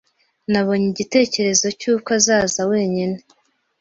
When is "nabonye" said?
0.51-0.87